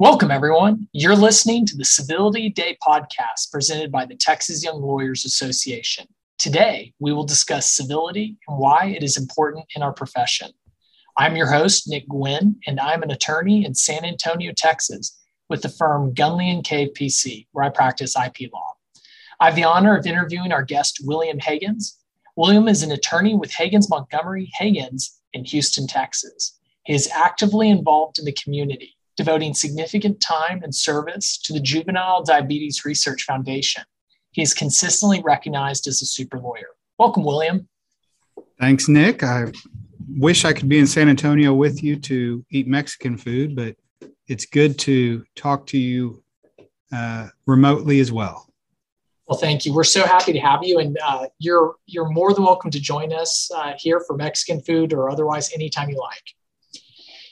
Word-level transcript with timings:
Welcome, 0.00 0.30
everyone. 0.30 0.86
You're 0.92 1.16
listening 1.16 1.66
to 1.66 1.76
the 1.76 1.84
Civility 1.84 2.50
Day 2.50 2.78
podcast 2.80 3.50
presented 3.50 3.90
by 3.90 4.06
the 4.06 4.14
Texas 4.14 4.62
Young 4.62 4.80
Lawyers 4.80 5.24
Association. 5.24 6.06
Today, 6.38 6.94
we 7.00 7.12
will 7.12 7.24
discuss 7.24 7.72
civility 7.72 8.36
and 8.46 8.58
why 8.60 8.94
it 8.96 9.02
is 9.02 9.16
important 9.16 9.66
in 9.74 9.82
our 9.82 9.92
profession. 9.92 10.52
I'm 11.16 11.34
your 11.34 11.50
host, 11.50 11.88
Nick 11.88 12.06
Gwynn, 12.06 12.60
and 12.68 12.78
I'm 12.78 13.02
an 13.02 13.10
attorney 13.10 13.64
in 13.64 13.74
San 13.74 14.04
Antonio, 14.04 14.52
Texas, 14.56 15.18
with 15.48 15.62
the 15.62 15.68
firm 15.68 16.14
Gunn 16.14 16.36
Lee 16.36 16.50
and 16.50 16.62
Cave 16.62 16.90
PC, 16.96 17.48
where 17.50 17.64
I 17.64 17.68
practice 17.68 18.14
IP 18.16 18.52
law. 18.52 18.74
I 19.40 19.46
have 19.46 19.56
the 19.56 19.64
honor 19.64 19.96
of 19.96 20.06
interviewing 20.06 20.52
our 20.52 20.62
guest, 20.62 21.00
William 21.02 21.40
Hagans. 21.40 21.96
William 22.36 22.68
is 22.68 22.84
an 22.84 22.92
attorney 22.92 23.34
with 23.34 23.50
Hagans 23.50 23.90
Montgomery 23.90 24.48
Hagans 24.60 25.16
in 25.32 25.44
Houston, 25.44 25.88
Texas. 25.88 26.56
He 26.84 26.94
is 26.94 27.10
actively 27.12 27.68
involved 27.68 28.20
in 28.20 28.26
the 28.26 28.32
community, 28.32 28.94
devoting 29.18 29.52
significant 29.52 30.20
time 30.20 30.62
and 30.62 30.72
service 30.72 31.36
to 31.38 31.52
the 31.52 31.58
Juvenile 31.60 32.22
Diabetes 32.22 32.84
Research 32.84 33.24
Foundation. 33.24 33.82
He 34.30 34.42
is 34.42 34.54
consistently 34.54 35.20
recognized 35.24 35.88
as 35.88 36.00
a 36.00 36.06
super 36.06 36.38
lawyer. 36.38 36.68
Welcome, 36.98 37.24
William. 37.24 37.68
Thanks, 38.60 38.88
Nick. 38.88 39.24
I 39.24 39.46
wish 40.08 40.44
I 40.44 40.52
could 40.52 40.68
be 40.68 40.78
in 40.78 40.86
San 40.86 41.08
Antonio 41.08 41.52
with 41.52 41.82
you 41.82 41.96
to 41.96 42.44
eat 42.52 42.68
Mexican 42.68 43.18
food, 43.18 43.56
but 43.56 43.74
it's 44.28 44.46
good 44.46 44.78
to 44.80 45.24
talk 45.34 45.66
to 45.66 45.78
you 45.78 46.22
uh, 46.92 47.26
remotely 47.46 47.98
as 47.98 48.12
well. 48.12 48.46
Well, 49.26 49.38
thank 49.38 49.66
you. 49.66 49.74
We're 49.74 49.82
so 49.82 50.06
happy 50.06 50.32
to 50.32 50.38
have 50.38 50.60
you, 50.62 50.78
and 50.78 50.96
uh, 51.04 51.26
you're 51.38 51.74
you're 51.86 52.08
more 52.08 52.32
than 52.32 52.44
welcome 52.44 52.70
to 52.70 52.80
join 52.80 53.12
us 53.12 53.50
uh, 53.54 53.72
here 53.76 54.00
for 54.06 54.16
Mexican 54.16 54.60
food 54.62 54.92
or 54.92 55.10
otherwise 55.10 55.52
anytime 55.52 55.90
you 55.90 55.98
like. 55.98 56.22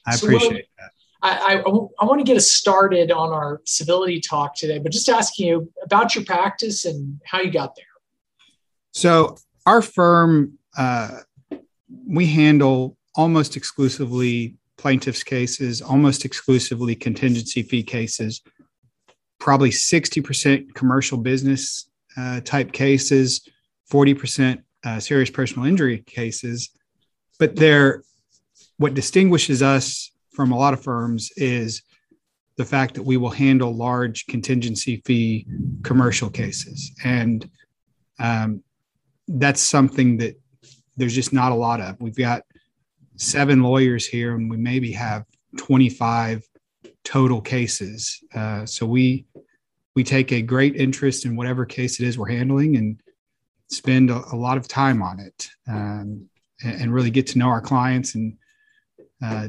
I 0.04 0.16
so 0.16 0.26
appreciate 0.26 0.66
that. 0.78 0.90
I, 1.26 1.54
I, 1.54 1.62
I, 1.64 2.04
want 2.04 2.20
to 2.20 2.24
get 2.24 2.36
us 2.36 2.52
started 2.52 3.10
on 3.10 3.32
our 3.32 3.60
civility 3.64 4.20
talk 4.20 4.54
today, 4.54 4.78
but 4.78 4.92
just 4.92 5.08
asking 5.08 5.48
you 5.48 5.72
about 5.82 6.14
your 6.14 6.24
practice 6.24 6.84
and 6.84 7.20
how 7.24 7.40
you 7.40 7.50
got 7.50 7.74
there. 7.74 7.84
So, 8.92 9.36
our 9.66 9.82
firm, 9.82 10.58
uh, 10.78 11.20
we 12.06 12.26
handle 12.26 12.96
almost 13.16 13.56
exclusively 13.56 14.54
plaintiffs' 14.78 15.24
cases, 15.24 15.82
almost 15.82 16.24
exclusively 16.24 16.94
contingency 16.94 17.62
fee 17.62 17.82
cases, 17.82 18.42
probably 19.40 19.70
60% 19.70 20.74
commercial 20.74 21.18
business 21.18 21.90
uh, 22.16 22.40
type 22.42 22.70
cases, 22.70 23.48
40% 23.90 24.62
uh, 24.84 25.00
serious 25.00 25.30
personal 25.30 25.66
injury 25.66 26.04
cases. 26.06 26.70
But 27.40 27.56
they're, 27.56 28.04
what 28.76 28.94
distinguishes 28.94 29.62
us 29.62 30.12
from 30.36 30.52
a 30.52 30.58
lot 30.58 30.74
of 30.74 30.82
firms 30.82 31.32
is 31.36 31.82
the 32.56 32.64
fact 32.64 32.94
that 32.94 33.02
we 33.02 33.16
will 33.16 33.30
handle 33.30 33.74
large 33.74 34.26
contingency 34.26 35.02
fee 35.06 35.46
commercial 35.82 36.30
cases. 36.30 36.92
And 37.04 37.48
um, 38.18 38.62
that's 39.26 39.60
something 39.60 40.18
that 40.18 40.38
there's 40.96 41.14
just 41.14 41.32
not 41.32 41.52
a 41.52 41.54
lot 41.54 41.80
of. 41.80 42.00
We've 42.00 42.16
got 42.16 42.42
seven 43.16 43.62
lawyers 43.62 44.06
here, 44.06 44.34
and 44.34 44.48
we 44.50 44.58
maybe 44.58 44.92
have 44.92 45.24
25 45.56 46.46
total 47.02 47.40
cases. 47.40 48.22
Uh, 48.34 48.66
so 48.66 48.86
we 48.86 49.26
we 49.94 50.04
take 50.04 50.30
a 50.32 50.42
great 50.42 50.76
interest 50.76 51.24
in 51.24 51.36
whatever 51.36 51.64
case 51.64 51.98
it 51.98 52.06
is 52.06 52.18
we're 52.18 52.28
handling 52.28 52.76
and 52.76 53.00
spend 53.70 54.10
a, 54.10 54.22
a 54.30 54.36
lot 54.36 54.58
of 54.58 54.68
time 54.68 55.02
on 55.02 55.18
it 55.18 55.48
um, 55.68 56.28
and, 56.62 56.82
and, 56.82 56.94
really 56.94 57.10
get 57.10 57.26
to 57.26 57.38
know 57.38 57.48
our 57.48 57.62
clients 57.62 58.14
and 58.14 58.36
uh, 59.24 59.48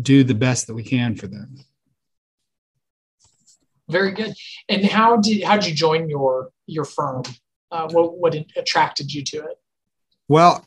do 0.00 0.24
the 0.24 0.34
best 0.34 0.66
that 0.66 0.74
we 0.74 0.82
can 0.82 1.14
for 1.14 1.26
them. 1.26 1.56
Very 3.88 4.12
good. 4.12 4.32
And 4.68 4.84
how 4.84 5.16
did 5.18 5.42
how 5.42 5.56
did 5.56 5.68
you 5.68 5.74
join 5.74 6.08
your 6.08 6.50
your 6.66 6.84
firm? 6.84 7.22
Uh, 7.70 7.88
what 7.90 8.16
what 8.16 8.34
attracted 8.56 9.12
you 9.12 9.22
to 9.24 9.38
it? 9.38 9.58
Well, 10.28 10.64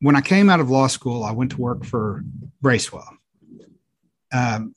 when 0.00 0.16
I 0.16 0.20
came 0.20 0.48
out 0.48 0.60
of 0.60 0.70
law 0.70 0.86
school, 0.86 1.24
I 1.24 1.32
went 1.32 1.50
to 1.52 1.60
work 1.60 1.84
for 1.84 2.24
Bracewell. 2.62 3.08
Um, 4.32 4.74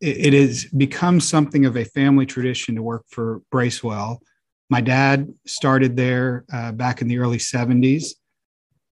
it, 0.00 0.34
it 0.34 0.40
has 0.40 0.64
become 0.66 1.20
something 1.20 1.64
of 1.64 1.76
a 1.76 1.84
family 1.84 2.26
tradition 2.26 2.74
to 2.76 2.82
work 2.82 3.04
for 3.08 3.42
Bracewell. 3.50 4.22
My 4.70 4.80
dad 4.80 5.32
started 5.46 5.96
there 5.96 6.44
uh, 6.52 6.72
back 6.72 7.02
in 7.02 7.08
the 7.08 7.18
early 7.18 7.38
70s. 7.38 8.12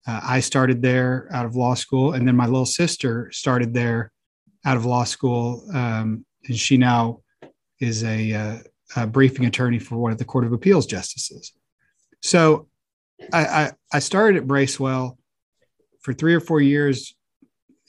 Uh, 0.09 0.21
I 0.25 0.41
started 0.41 0.81
there 0.81 1.29
out 1.31 1.45
of 1.45 1.55
law 1.55 1.75
school, 1.75 2.15
and 2.15 2.27
then 2.27 2.35
my 2.35 2.47
little 2.47 2.65
sister 2.65 3.31
started 3.31 3.75
there 3.75 4.11
out 4.65 4.79
of 4.79 4.87
law 4.87 5.05
school, 5.05 5.69
um, 5.75 6.25
and 6.47 6.59
she 6.59 6.79
now 6.79 7.21
is 7.79 8.03
a, 8.05 8.33
uh, 8.33 8.59
a, 8.97 9.07
briefing 9.07 9.45
attorney 9.45 9.79
for 9.79 9.99
one 9.99 10.11
of 10.11 10.17
the 10.17 10.25
Court 10.25 10.47
of 10.47 10.53
Appeals 10.55 10.87
justices. 10.87 11.53
So 12.23 12.69
I, 13.35 13.45
I, 13.45 13.73
I 13.93 13.99
started 13.99 14.39
at 14.39 14.47
Bracewell 14.47 15.19
for 16.01 16.15
three 16.15 16.35
or 16.35 16.41
four 16.41 16.63
years 16.63 17.15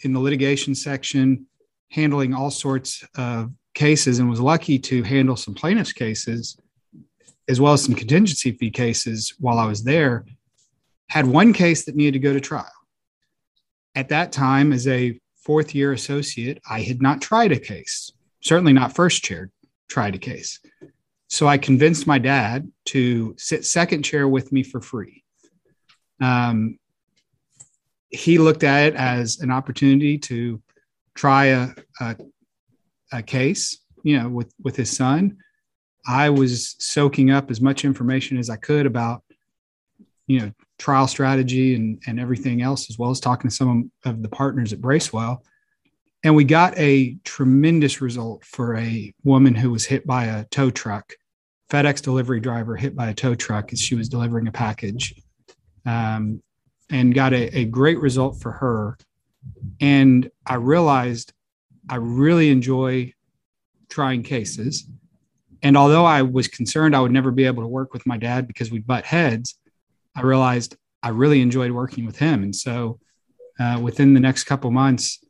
in 0.03 0.11
the 0.11 0.19
litigation 0.19 0.75
section, 0.75 1.45
handling 1.89 2.33
all 2.33 2.51
sorts 2.51 3.01
of 3.15 3.49
cases 3.73 4.19
and 4.19 4.29
was 4.29 4.41
lucky 4.41 4.77
to 4.77 5.03
handle 5.03 5.37
some 5.37 5.53
plaintiffs' 5.53 5.93
cases 5.93 6.57
as 7.47 7.61
well 7.61 7.73
as 7.73 7.83
some 7.83 7.95
contingency 7.95 8.51
fee 8.51 8.69
cases 8.69 9.33
while 9.39 9.57
I 9.57 9.65
was 9.65 9.83
there. 9.83 10.25
Had 11.09 11.25
one 11.25 11.53
case 11.53 11.85
that 11.85 11.95
needed 11.95 12.13
to 12.13 12.19
go 12.19 12.33
to 12.33 12.39
trial. 12.39 12.71
At 13.95 14.09
that 14.09 14.31
time, 14.31 14.71
as 14.71 14.87
a 14.87 15.19
fourth 15.41 15.73
year 15.73 15.93
associate, 15.93 16.61
I 16.69 16.81
had 16.81 17.01
not 17.01 17.21
tried 17.21 17.51
a 17.51 17.59
case, 17.59 18.11
certainly 18.41 18.73
not 18.73 18.95
first 18.95 19.23
chair, 19.23 19.49
tried 19.87 20.15
a 20.15 20.19
case. 20.19 20.59
So 21.27 21.47
I 21.47 21.57
convinced 21.57 22.07
my 22.07 22.19
dad 22.19 22.71
to 22.85 23.35
sit 23.37 23.65
second 23.65 24.03
chair 24.03 24.27
with 24.27 24.51
me 24.51 24.63
for 24.63 24.81
free. 24.81 25.23
Um, 26.21 26.79
he 28.09 28.37
looked 28.37 28.63
at 28.63 28.87
it 28.87 28.95
as 28.95 29.39
an 29.39 29.51
opportunity 29.51 30.17
to 30.17 30.61
try 31.13 31.45
a, 31.45 31.69
a, 31.99 32.15
a 33.11 33.23
case, 33.23 33.77
you 34.03 34.19
know, 34.19 34.29
with, 34.29 34.51
with 34.63 34.75
his 34.75 34.95
son. 34.95 35.37
I 36.07 36.29
was 36.29 36.75
soaking 36.79 37.29
up 37.29 37.51
as 37.51 37.61
much 37.61 37.85
information 37.85 38.37
as 38.37 38.49
I 38.49 38.55
could 38.55 38.85
about, 38.85 39.23
you 40.29 40.39
know, 40.39 40.51
trial 40.77 41.07
strategy 41.07 41.75
and, 41.75 42.01
and 42.07 42.19
everything 42.19 42.61
else, 42.61 42.89
as 42.89 42.97
well 42.97 43.09
as 43.09 43.19
talking 43.19 43.49
to 43.49 43.55
some 43.55 43.91
of 44.05 44.23
the 44.23 44.29
partners 44.29 44.71
at 44.71 44.79
Bracewell. 44.79 45.43
And 46.23 46.35
we 46.35 46.45
got 46.45 46.77
a 46.77 47.15
tremendous 47.25 47.99
result 47.99 48.45
for 48.45 48.77
a 48.77 49.13
woman 49.25 49.55
who 49.55 49.71
was 49.71 49.85
hit 49.85 50.07
by 50.07 50.25
a 50.25 50.45
tow 50.45 50.69
truck, 50.69 51.13
FedEx 51.69 52.01
delivery 52.01 52.39
driver 52.39 52.77
hit 52.77 52.95
by 52.95 53.09
a 53.09 53.13
tow 53.13 53.35
truck 53.35 53.73
as 53.73 53.81
she 53.81 53.95
was 53.95 54.07
delivering 54.07 54.47
a 54.47 54.51
package, 54.51 55.15
um, 55.85 56.41
and 56.89 57.13
got 57.13 57.33
a, 57.33 57.57
a 57.57 57.65
great 57.65 57.99
result 57.99 58.41
for 58.41 58.53
her 58.53 58.97
and 59.79 60.29
I 60.45 60.55
realized 60.55 61.33
I 61.89 61.95
really 61.95 62.49
enjoy 62.49 63.13
trying 63.89 64.23
cases. 64.23 64.87
And 65.61 65.75
although 65.75 66.05
I 66.05 66.21
was 66.21 66.47
concerned 66.47 66.95
I 66.95 67.01
would 67.01 67.11
never 67.11 67.31
be 67.31 67.45
able 67.45 67.63
to 67.63 67.67
work 67.67 67.93
with 67.93 68.05
my 68.05 68.17
dad 68.17 68.47
because 68.47 68.71
we'd 68.71 68.87
butt 68.87 69.05
heads, 69.05 69.57
I 70.19 70.21
realized 70.23 70.75
I 71.01 71.09
really 71.09 71.41
enjoyed 71.41 71.71
working 71.71 72.05
with 72.05 72.17
him. 72.17 72.43
And 72.43 72.53
so 72.53 72.99
uh, 73.57 73.79
within 73.81 74.13
the 74.13 74.19
next 74.19 74.43
couple 74.43 74.69
months, 74.69 75.23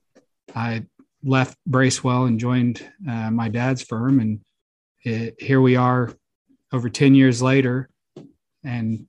I 0.55 0.85
left 1.23 1.59
Bracewell 1.67 2.25
and 2.25 2.39
joined 2.39 2.83
uh, 3.07 3.29
my 3.29 3.49
dad's 3.49 3.83
firm. 3.83 4.19
And 4.19 4.39
it, 5.03 5.35
here 5.37 5.61
we 5.61 5.75
are 5.75 6.11
over 6.73 6.89
10 6.89 7.13
years 7.13 7.39
later. 7.39 7.87
And 8.63 9.05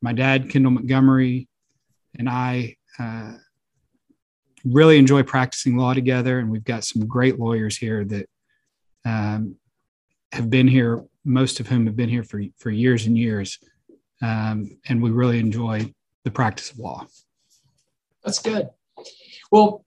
my 0.00 0.12
dad, 0.12 0.50
Kendall 0.50 0.72
Montgomery, 0.72 1.48
and 2.18 2.28
I 2.28 2.76
uh, 2.98 3.34
really 4.64 4.98
enjoy 4.98 5.22
practicing 5.22 5.76
law 5.76 5.94
together. 5.94 6.40
And 6.40 6.50
we've 6.50 6.64
got 6.64 6.82
some 6.82 7.06
great 7.06 7.38
lawyers 7.38 7.76
here 7.76 8.04
that 8.06 8.28
um, 9.04 9.54
have 10.32 10.50
been 10.50 10.66
here, 10.66 11.04
most 11.24 11.60
of 11.60 11.68
whom 11.68 11.86
have 11.86 11.94
been 11.94 12.08
here 12.08 12.24
for, 12.24 12.42
for 12.58 12.70
years 12.70 13.06
and 13.06 13.16
years. 13.16 13.60
Um, 14.22 14.78
and 14.88 15.02
we 15.02 15.10
really 15.10 15.38
enjoy 15.38 15.92
the 16.24 16.30
practice 16.30 16.70
of 16.70 16.78
law. 16.78 17.06
That's 18.24 18.40
good. 18.40 18.68
Well, 19.50 19.84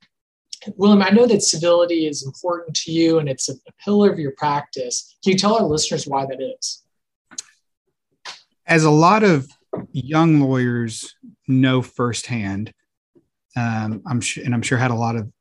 William, 0.76 1.02
I 1.02 1.10
know 1.10 1.26
that 1.28 1.42
civility 1.42 2.08
is 2.08 2.26
important 2.26 2.76
to 2.78 2.92
you 2.92 3.20
and 3.20 3.30
it's 3.30 3.50
a, 3.50 3.54
pillar 3.84 4.12
of 4.12 4.20
your 4.20 4.32
practice. 4.32 5.16
Can 5.24 5.34
you 5.34 5.38
tell 5.38 5.56
our 5.56 5.64
listeners 5.64 6.08
why 6.08 6.26
that 6.26 6.42
is? 6.42 6.84
As 8.66 8.84
a 8.84 8.90
lot 8.90 9.24
of 9.24 9.48
young 9.92 10.40
lawyers 10.40 11.16
know 11.48 11.82
firsthand, 11.82 12.74
um, 13.56 14.02
I'm 14.08 14.22
sure, 14.22 14.44
and 14.44 14.54
I'm 14.54 14.62
sure 14.62 14.78
had 14.78 14.92
a 14.92 14.96
lot 14.96 15.16
of 15.16 15.32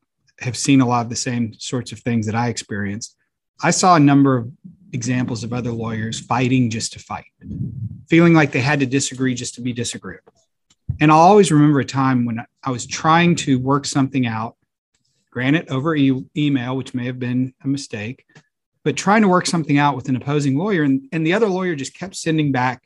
have 0.40 0.56
seen 0.56 0.81
a 0.81 0.87
lot 0.87 1.05
of 1.05 1.11
the 1.11 1.17
same 1.17 1.55
sorts 1.55 1.93
of 1.93 2.00
things 2.00 2.26
that 2.26 2.35
I 2.35 2.49
experienced. 2.49 3.17
I 3.62 3.70
saw 3.70 3.97
a 3.97 4.00
number 4.00 4.37
of 4.37 4.50
examples 4.94 5.44
of 5.44 5.52
other 5.52 5.73
lawyers 5.73 6.20
fighting 6.20 6.70
just 6.70 6.93
to 6.94 6.99
fight, 6.99 7.26
feeling 8.08 8.32
like 8.32 8.52
they 8.52 8.61
had 8.61 8.81
to 8.81 8.87
disagree 8.87 9.35
just 9.35 9.55
to 9.56 9.61
be 9.61 9.73
disagreeable. 9.73 10.32
And 11.00 11.11
I'll 11.11 11.19
always 11.19 11.50
remember 11.50 11.81
a 11.81 11.85
time 11.85 12.25
when 12.25 12.44
I 12.62 12.70
was 12.70 12.87
trying 12.87 13.35
to 13.37 13.58
work 13.58 13.85
something 13.85 14.26
out 14.26 14.56
granted 15.31 15.69
over 15.69 15.96
e- 15.96 16.25
email, 16.37 16.76
which 16.76 16.94
may 16.94 17.06
have 17.06 17.19
been 17.19 17.52
a 17.64 17.69
mistake, 17.69 18.25
but 18.85 18.96
trying 18.96 19.23
to 19.23 19.29
work 19.29 19.46
something 19.46 19.79
out 19.79 19.96
with 19.96 20.08
an 20.08 20.14
opposing 20.14 20.56
lawyer. 20.56 20.85
And, 20.85 21.08
and 21.11 21.26
the 21.26 21.32
other 21.32 21.49
lawyer 21.49 21.75
just 21.75 21.99
kept 21.99 22.14
sending 22.14 22.52
back 22.52 22.82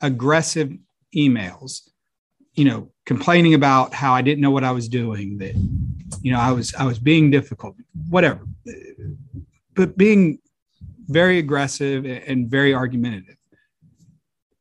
aggressive 0.00 0.72
emails, 1.14 1.90
you 2.54 2.64
know, 2.64 2.90
complaining 3.04 3.52
about 3.52 3.92
how 3.92 4.14
I 4.14 4.22
didn't 4.22 4.40
know 4.40 4.50
what 4.50 4.64
I 4.64 4.70
was 4.70 4.88
doing, 4.88 5.36
that, 5.38 5.54
you 6.22 6.32
know, 6.32 6.40
I 6.40 6.52
was, 6.52 6.74
I 6.74 6.84
was 6.86 6.98
being 6.98 7.30
difficult, 7.30 7.76
whatever, 8.08 8.46
but 9.74 9.98
being 9.98 10.38
very 11.12 11.38
aggressive 11.38 12.04
and 12.04 12.50
very 12.50 12.74
argumentative. 12.74 13.36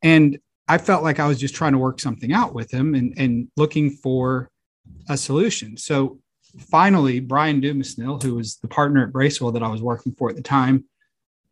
And 0.03 0.39
I 0.67 0.77
felt 0.77 1.03
like 1.03 1.19
I 1.19 1.27
was 1.27 1.39
just 1.39 1.55
trying 1.55 1.73
to 1.73 1.77
work 1.77 1.99
something 1.99 2.31
out 2.31 2.53
with 2.53 2.71
him 2.71 2.95
and, 2.95 3.13
and 3.17 3.47
looking 3.57 3.89
for 3.89 4.49
a 5.09 5.17
solution. 5.17 5.77
So 5.77 6.19
finally, 6.69 7.19
Bryan 7.19 7.61
Dumesnil, 7.61 8.23
who 8.23 8.35
was 8.35 8.57
the 8.57 8.67
partner 8.67 9.03
at 9.03 9.11
Bracewell 9.11 9.51
that 9.53 9.63
I 9.63 9.67
was 9.67 9.81
working 9.81 10.13
for 10.13 10.29
at 10.29 10.35
the 10.35 10.41
time, 10.41 10.85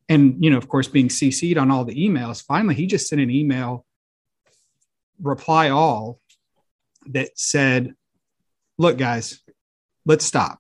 and 0.08 0.44
you 0.44 0.50
know, 0.50 0.58
of 0.58 0.68
course, 0.68 0.88
being 0.88 1.08
CC'd 1.08 1.58
on 1.58 1.70
all 1.70 1.86
the 1.86 1.96
emails, 1.96 2.44
finally 2.44 2.76
he 2.76 2.88
just 2.88 3.08
sent 3.08 3.22
an 3.22 3.30
email, 3.30 3.86
reply 5.22 5.70
all, 5.70 6.20
that 7.08 7.30
said, 7.36 7.94
"Look, 8.78 8.98
guys, 8.98 9.40
let's 10.06 10.26
stop. 10.26 10.60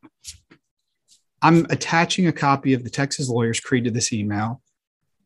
I'm 1.41 1.65
attaching 1.69 2.27
a 2.27 2.31
copy 2.31 2.73
of 2.73 2.83
the 2.83 2.89
Texas 2.89 3.29
Lawyers 3.29 3.59
Creed 3.59 3.85
to 3.85 3.91
this 3.91 4.11
email. 4.13 4.61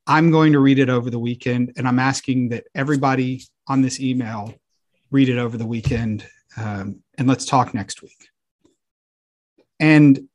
I'm 0.06 0.31
going 0.31 0.54
to 0.54 0.60
read 0.60 0.80
it 0.80 0.89
over 0.89 1.10
the 1.10 1.19
weekend, 1.19 1.74
and 1.77 1.88
I'm 1.88 2.00
asking 2.00 2.50
that 2.50 2.65
everybody 2.75 3.44
on 3.68 3.81
this 3.81 4.00
email 4.00 4.54
read 5.12 5.30
it 5.30 5.38
over 5.38 5.57
the 5.57 5.65
weekend, 5.65 6.27
um, 6.57 7.01
and 7.18 7.27
let's 7.27 7.45
talk 7.45 7.74
next 7.74 8.01
week." 8.01 8.27
And 9.80 10.27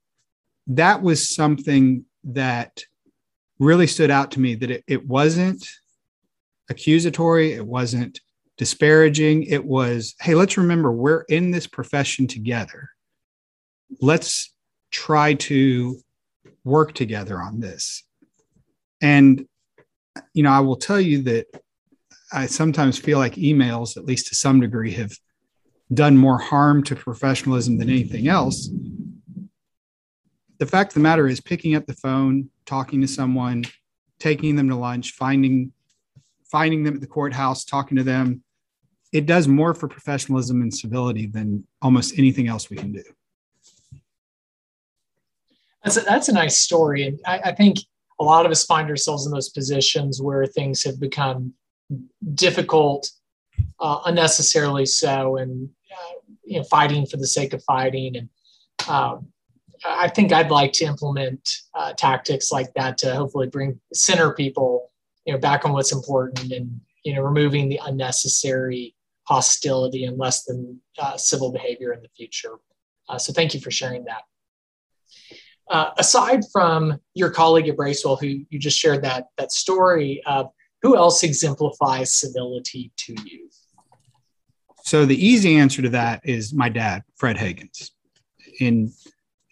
that 0.69 1.03
was 1.03 1.35
something 1.35 2.05
that 2.25 2.85
really 3.59 3.87
stood 3.87 4.11
out 4.11 4.33
to 4.33 4.41
me 4.41 4.55
that 4.55 4.71
it, 4.71 4.85
it 4.87 5.07
wasn't 5.07 5.69
accusatory, 6.71 7.53
it 7.53 7.67
wasn't 7.67 8.21
disparaging. 8.57 9.45
It 9.45 9.65
was, 9.65 10.15
hey, 10.21 10.35
let's 10.35 10.59
remember 10.59 10.93
we're 10.93 11.23
in 11.23 11.51
this 11.51 11.67
profession 11.67 12.27
together. 12.27 12.91
Let's 14.01 14.53
try 14.91 15.35
to 15.35 15.99
work 16.65 16.95
together 16.95 17.41
on 17.41 17.61
this. 17.61 18.05
And, 19.01 19.47
you 20.35 20.43
know, 20.43 20.51
I 20.51 20.61
will 20.61 20.77
tell 20.77 21.01
you 21.01 21.23
that 21.23 21.47
I 22.33 22.47
sometimes 22.47 22.99
feel 22.99 23.19
like 23.19 23.35
emails, 23.35 23.97
at 23.97 24.05
least 24.05 24.29
to 24.29 24.35
some 24.35 24.61
degree, 24.61 24.93
have 24.93 25.13
done 25.93 26.17
more 26.17 26.39
harm 26.39 26.83
to 26.85 26.97
professionalism 26.97 27.79
than 27.79 27.89
anything 27.89 28.29
else 28.29 28.69
the 30.59 30.67
fact 30.67 30.91
of 30.91 30.95
the 30.95 31.01
matter 31.01 31.27
is 31.27 31.41
picking 31.41 31.75
up 31.75 31.87
the 31.87 31.95
phone, 31.95 32.51
talking 32.67 33.01
to 33.01 33.09
someone, 33.09 33.65
taking 34.19 34.57
them 34.57 34.69
to 34.69 34.77
lunch, 34.77 35.13
finding 35.13 35.73
finding 36.51 36.83
them 36.83 36.95
at 36.95 37.01
the 37.01 37.07
courthouse, 37.07 37.65
talking 37.65 37.97
to 37.99 38.03
them, 38.03 38.43
it 39.13 39.27
does 39.27 39.47
more 39.47 39.75
for 39.75 39.87
professionalism 39.87 40.63
and 40.63 40.73
civility 40.73 41.27
than 41.27 41.63
almost 41.83 42.19
anything 42.19 42.49
else 42.49 42.71
we 42.71 42.77
can 42.77 42.91
do. 42.91 43.03
That's 45.85 45.97
a, 45.97 46.01
that's 46.01 46.29
a 46.29 46.33
nice 46.33 46.59
story, 46.59 47.07
and 47.07 47.21
I, 47.27 47.39
I 47.47 47.55
think 47.55 47.79
a 48.21 48.25
lot 48.25 48.45
of 48.45 48.51
us 48.51 48.65
find 48.65 48.89
ourselves 48.91 49.27
in 49.27 49.33
those 49.33 49.49
positions 49.49 50.21
where 50.21 50.45
things 50.47 50.83
have 50.83 50.99
become 50.99 51.55
difficult, 52.35 53.11
uh, 53.81 54.01
unnecessarily 54.07 54.87
so, 54.87 55.37
and 55.37 55.69
uh, 55.93 56.19
you 56.45 56.59
know, 56.59 56.65
fighting 56.65 57.07
for 57.07 57.17
the 57.17 57.27
sake 57.27 57.53
of 57.53 57.63
fighting, 57.63 58.17
and 58.17 58.29
um, 58.89 59.29
I 59.87 60.09
think 60.09 60.33
I'd 60.33 60.51
like 60.51 60.73
to 60.75 60.85
implement 60.85 61.49
uh, 61.75 61.93
tactics 61.93 62.51
like 62.51 62.73
that 62.75 62.99
to 62.99 63.15
hopefully 63.15 63.47
bring 63.47 63.81
center 63.95 64.33
people, 64.33 64.91
you 65.25 65.33
know, 65.33 65.39
back 65.39 65.65
on 65.65 65.73
what's 65.73 65.93
important 65.93 66.53
and 66.53 66.81
you 67.05 67.15
know 67.15 67.23
removing 67.23 67.69
the 67.69 67.81
unnecessary 67.85 68.95
hostility 69.25 70.05
and 70.05 70.19
less 70.19 70.45
than 70.45 70.81
uh, 70.99 71.17
civil 71.17 71.53
behavior 71.53 71.93
in 71.93 72.03
the 72.03 72.09
future. 72.17 72.55
Uh, 73.09 73.19
so 73.19 73.33
thank 73.33 73.55
you 73.55 73.61
for 73.61 73.71
sharing 73.71 74.05
that. 74.05 74.23
Uh, 75.71 75.91
aside 75.99 76.43
from 76.51 76.99
your 77.15 77.31
colleague 77.31 77.69
at 77.69 77.77
Bracewell, 77.77 78.17
who 78.17 78.27
you 78.27 78.59
just 78.59 78.79
shared 78.79 79.03
that 79.03 79.27
that 79.37 79.53
story, 79.53 80.23
who 80.83 80.97
else 80.97 81.23
exemplifies 81.23 82.15
civility 82.15 82.93
to 82.97 83.15
you? 83.25 83.49
So 84.83 85.05
the 85.05 85.27
easy 85.27 85.57
answer 85.57 85.83
to 85.83 85.91
that 85.91 86.23
is 86.25 86.55
my 86.55 86.69
dad, 86.69 87.03
Fred 87.17 87.37
Hagans. 87.37 87.91
In 88.61 88.93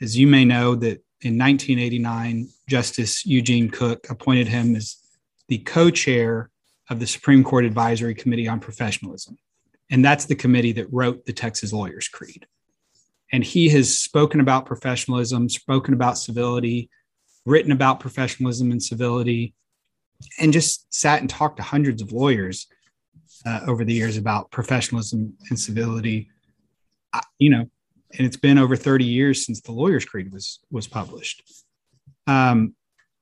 as 0.01 0.17
you 0.17 0.27
may 0.27 0.45
know, 0.45 0.75
that 0.75 1.03
in 1.23 1.39
1989, 1.39 2.49
Justice 2.69 3.25
Eugene 3.25 3.71
Cook 3.71 4.07
appointed 4.11 4.49
him 4.49 4.77
as 4.77 4.97
the 5.49 5.59
co 5.59 5.91
chair 5.91 6.51
of 6.91 7.01
the 7.01 7.07
Supreme 7.07 7.43
Court 7.43 7.65
Advisory 7.65 8.15
Committee 8.15 8.49
on 8.49 8.61
Professionalism. 8.61 9.39
And 9.91 10.05
that's 10.05 10.25
the 10.25 10.35
committee 10.35 10.73
that 10.73 10.93
wrote 10.93 11.25
the 11.25 11.33
Texas 11.33 11.73
Lawyers 11.73 12.09
Creed. 12.09 12.47
And 13.32 13.43
he 13.43 13.69
has 13.70 13.99
spoken 13.99 14.40
about 14.40 14.67
professionalism, 14.67 15.49
spoken 15.49 15.94
about 15.94 16.19
civility, 16.19 16.90
written 17.44 17.73
about 17.73 18.00
professionalism 18.00 18.70
and 18.70 18.82
civility, 18.82 19.55
and 20.38 20.52
just 20.52 20.93
sat 20.94 21.20
and 21.20 21.28
talked 21.28 21.56
to 21.58 21.62
hundreds 21.62 22.02
of 22.02 22.12
lawyers 22.12 22.67
uh, 23.44 23.61
over 23.67 23.84
the 23.84 23.93
years 23.93 24.17
about 24.17 24.50
professionalism 24.50 25.34
and 25.50 25.58
civility. 25.58 26.31
I, 27.12 27.23
you 27.38 27.50
know, 27.50 27.69
and 28.17 28.26
it's 28.26 28.37
been 28.37 28.58
over 28.58 28.76
30 28.76 29.05
years 29.05 29.44
since 29.44 29.61
the 29.61 29.73
Lawyer's 29.73 30.05
Creed 30.05 30.32
was 30.32 30.61
was 30.70 30.87
published. 30.87 31.43
Um, 32.26 32.75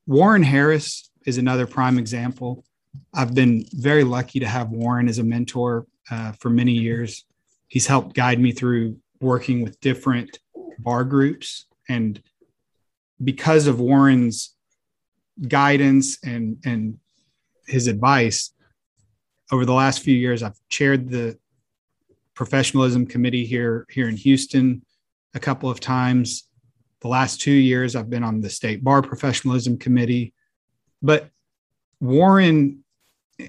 Warren 0.06 0.42
Harris 0.42 1.10
is 1.26 1.38
another 1.38 1.66
prime 1.66 1.98
example. 1.98 2.64
I've 3.12 3.34
been 3.34 3.66
very 3.72 4.04
lucky 4.04 4.40
to 4.40 4.46
have 4.46 4.70
Warren 4.70 5.08
as 5.08 5.18
a 5.18 5.24
mentor 5.24 5.86
uh, 6.10 6.32
for 6.32 6.50
many 6.50 6.72
years. 6.72 7.24
He's 7.68 7.86
helped 7.86 8.14
guide 8.14 8.38
me 8.38 8.52
through 8.52 8.98
working 9.25 9.62
with 9.62 9.81
different 9.81 10.38
bar 10.79 11.05
groups, 11.05 11.67
and 11.88 12.23
because 13.23 13.67
of 13.67 13.81
Warren's 13.81 14.55
guidance 15.49 16.19
and 16.23 16.59
and 16.65 16.99
his 17.67 17.87
advice 17.87 18.53
over 19.50 19.64
the 19.64 19.73
last 19.73 20.00
few 20.00 20.14
years, 20.14 20.43
I've 20.43 20.59
chaired 20.69 21.09
the 21.09 21.38
professionalism 22.35 23.07
committee 23.07 23.45
here 23.45 23.87
here 23.90 24.09
in 24.09 24.16
Houston 24.16 24.83
a 25.35 25.40
couple 25.40 25.71
of 25.71 25.81
times. 25.81 26.49
The 27.00 27.09
last 27.09 27.40
two 27.40 27.52
years, 27.52 27.97
I've 27.97 28.11
been 28.11 28.25
on 28.25 28.40
the 28.40 28.50
state 28.50 28.83
bar 28.83 29.02
professionalism 29.02 29.78
committee. 29.78 30.33
But 31.02 31.28
Warren, 32.00 32.83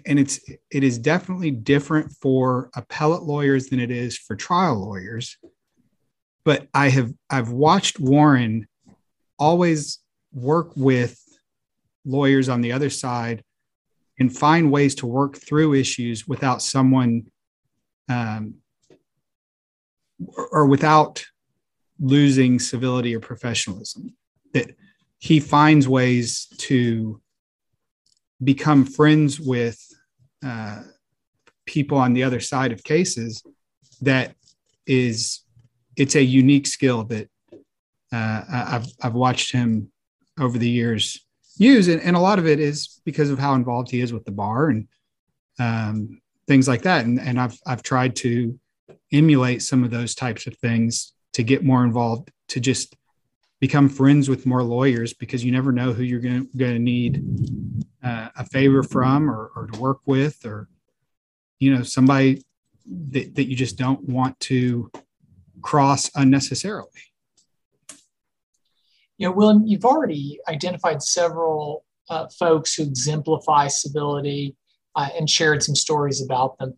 and 0.06 0.20
it's 0.20 0.40
it 0.72 0.84
is 0.84 0.98
definitely 0.98 1.52
different 1.52 2.12
for 2.22 2.70
appellate 2.76 3.24
lawyers 3.24 3.68
than 3.68 3.80
it 3.80 3.92
is 3.92 4.18
for 4.18 4.36
trial 4.36 4.86
lawyers. 4.86 5.38
But 6.46 6.68
I 6.74 6.90
have 6.90 7.12
I've 7.30 7.50
watched 7.50 8.00
Warren 8.00 8.68
always 9.38 10.00
work 10.32 10.72
with 10.78 11.20
lawyers 12.06 12.48
on 12.48 12.62
the 12.62 12.72
other 12.72 12.90
side 12.90 13.44
and 14.20 14.36
find 14.36 14.72
ways 14.72 14.96
to 14.96 15.08
work 15.08 15.38
through 15.38 15.74
issues 15.74 16.28
without 16.28 16.62
someone 16.62 17.24
um, 18.08 18.56
or 20.52 20.68
without 20.68 21.26
losing 22.00 22.60
civility 22.60 23.16
or 23.16 23.20
professionalism. 23.20 24.16
That 24.54 24.72
he 25.20 25.40
finds 25.40 25.88
ways 25.88 26.48
to 26.60 27.20
become 28.44 28.86
friends 28.86 29.40
with 29.40 29.80
uh, 30.46 30.84
people 31.66 31.98
on 31.98 32.14
the 32.14 32.24
other 32.24 32.40
side 32.40 32.72
of 32.72 32.84
cases 32.84 33.44
that 34.02 34.36
is 34.86 35.42
it's 35.98 36.16
a 36.16 36.24
unique 36.24 36.68
skill 36.68 37.04
that 37.06 37.30
uh, 38.12 38.44
I've, 38.50 38.88
I've 39.02 39.14
watched 39.14 39.52
him 39.52 39.92
over 40.40 40.58
the 40.58 40.70
years 40.70 41.26
use. 41.58 41.88
And, 41.88 42.02
and 42.02 42.16
a 42.16 42.20
lot 42.20 42.40
of 42.40 42.48
it 42.48 42.60
is 42.60 43.02
because 43.06 43.30
of 43.30 43.40
how 43.40 43.54
involved 43.54 43.90
he 43.92 44.02
is 44.02 44.14
with 44.14 44.26
the 44.26 44.32
bar 44.32 44.70
and 44.70 44.88
um, 45.60 46.22
things 46.48 46.68
like 46.68 46.84
that. 46.84 47.06
And, 47.06 47.20
and 47.20 47.40
I've, 47.40 47.58
I've 47.66 47.84
tried 47.84 48.16
to 48.18 48.60
emulate 49.12 49.62
some 49.62 49.84
of 49.84 49.92
those 49.92 50.16
types 50.16 50.48
of 50.48 50.58
things 50.58 51.14
to 51.34 51.44
get 51.44 51.64
more 51.64 51.84
involved 51.84 52.32
to 52.50 52.60
just 52.60 52.96
become 53.60 53.90
friends 53.90 54.30
with 54.30 54.46
more 54.46 54.64
lawyers 54.64 55.14
because 55.14 55.44
you 55.44 55.52
never 55.52 55.72
know 55.72 55.94
who 55.94 56.04
you're 56.04 56.20
going 56.20 56.48
to 56.56 56.80
need 56.80 57.24
uh, 58.04 58.30
a 58.38 58.46
favor 58.46 58.84
from 58.84 59.30
or, 59.30 59.52
or, 59.56 59.68
to 59.68 59.80
work 59.80 60.00
with 60.06 60.46
or 60.46 60.68
you 61.60 61.74
know 61.74 61.82
somebody 61.82 62.44
that, 62.86 63.34
that 63.36 63.46
you 63.46 63.56
just 63.56 63.78
don't 63.78 64.08
want 64.08 64.40
to 64.40 64.92
cross 65.66 66.10
unnecessarily 66.16 66.88
you 69.18 69.28
know 69.28 69.32
William, 69.32 69.66
you've 69.66 69.86
already 69.86 70.40
identified 70.48 71.02
several 71.02 71.84
uh, 72.10 72.28
folks 72.40 72.76
who 72.76 72.84
exemplify 72.84 73.68
civility 73.68 74.56
uh, 74.96 75.10
and 75.18 75.30
shared 75.30 75.64
some 75.64 75.76
stories 75.76 76.22
about 76.22 76.58
them 76.60 76.74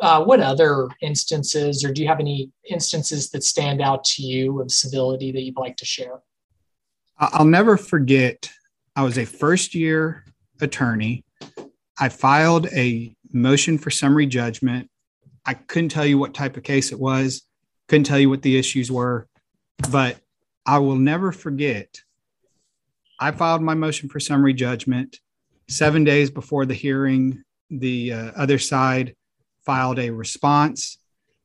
uh, 0.00 0.22
what 0.22 0.40
other 0.40 0.88
instances, 1.00 1.84
or 1.84 1.92
do 1.92 2.02
you 2.02 2.08
have 2.08 2.20
any 2.20 2.50
instances 2.68 3.30
that 3.30 3.42
stand 3.42 3.80
out 3.80 4.04
to 4.04 4.22
you 4.22 4.60
of 4.60 4.70
civility 4.70 5.32
that 5.32 5.42
you'd 5.42 5.56
like 5.56 5.76
to 5.76 5.84
share? 5.84 6.20
I'll 7.18 7.44
never 7.44 7.76
forget. 7.76 8.50
I 8.94 9.02
was 9.02 9.18
a 9.18 9.24
first 9.24 9.74
year 9.74 10.24
attorney. 10.60 11.24
I 11.98 12.08
filed 12.08 12.66
a 12.72 13.14
motion 13.32 13.78
for 13.78 13.90
summary 13.90 14.26
judgment. 14.26 14.88
I 15.46 15.54
couldn't 15.54 15.88
tell 15.88 16.06
you 16.06 16.18
what 16.18 16.34
type 16.34 16.56
of 16.56 16.62
case 16.62 16.92
it 16.92 16.98
was, 16.98 17.42
couldn't 17.88 18.04
tell 18.04 18.18
you 18.18 18.30
what 18.30 18.42
the 18.42 18.56
issues 18.56 18.92
were, 18.92 19.26
but 19.90 20.18
I 20.66 20.78
will 20.78 20.96
never 20.96 21.32
forget. 21.32 22.02
I 23.18 23.32
filed 23.32 23.62
my 23.62 23.74
motion 23.74 24.08
for 24.08 24.20
summary 24.20 24.54
judgment 24.54 25.18
seven 25.68 26.04
days 26.04 26.30
before 26.30 26.66
the 26.66 26.74
hearing. 26.74 27.42
The 27.70 28.12
uh, 28.12 28.32
other 28.36 28.58
side 28.58 29.16
filed 29.64 29.98
a 29.98 30.10
response. 30.10 30.98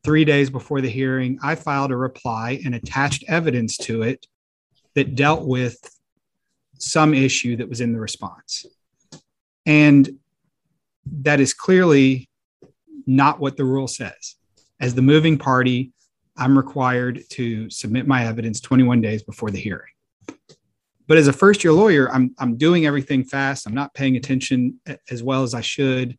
Three 0.03 0.25
days 0.25 0.49
before 0.49 0.81
the 0.81 0.89
hearing, 0.89 1.39
I 1.41 1.55
filed 1.55 1.91
a 1.91 1.97
reply 1.97 2.59
and 2.65 2.75
attached 2.75 3.23
evidence 3.27 3.77
to 3.77 4.01
it 4.01 4.27
that 4.95 5.15
dealt 5.15 5.47
with 5.47 5.77
some 6.77 7.13
issue 7.13 7.55
that 7.55 7.69
was 7.69 7.79
in 7.79 7.93
the 7.93 7.99
response. 7.99 8.65
And 9.65 10.19
that 11.21 11.39
is 11.39 11.53
clearly 11.53 12.29
not 13.07 13.39
what 13.39 13.55
the 13.55 13.63
rule 13.63 13.87
says. 13.87 14.35
As 14.81 14.93
the 14.93 15.01
moving 15.01 15.37
party, 15.37 15.92
I'm 16.35 16.57
required 16.57 17.23
to 17.31 17.69
submit 17.69 18.07
my 18.07 18.25
evidence 18.25 18.59
21 18.59 19.01
days 19.01 19.23
before 19.23 19.51
the 19.51 19.59
hearing. 19.59 19.91
But 21.07 21.17
as 21.17 21.27
a 21.27 21.33
first 21.33 21.63
year 21.63 21.73
lawyer, 21.73 22.11
I'm, 22.11 22.33
I'm 22.39 22.57
doing 22.57 22.85
everything 22.85 23.23
fast. 23.23 23.67
I'm 23.67 23.73
not 23.73 23.93
paying 23.93 24.15
attention 24.15 24.79
as 25.09 25.21
well 25.21 25.43
as 25.43 25.53
I 25.53 25.61
should 25.61 26.17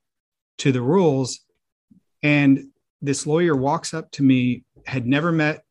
to 0.58 0.72
the 0.72 0.82
rules. 0.82 1.40
And 2.22 2.68
this 3.00 3.26
lawyer 3.26 3.56
walks 3.56 3.94
up 3.94 4.10
to 4.12 4.22
me, 4.22 4.64
had 4.86 5.06
never 5.06 5.32
met, 5.32 5.64